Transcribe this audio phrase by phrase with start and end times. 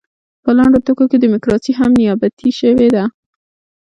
[0.43, 3.03] په لنډو ټکو کې ډیموکراسي هم نیابتي شوې ده.